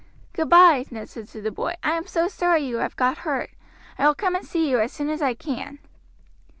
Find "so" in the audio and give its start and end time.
2.07-2.27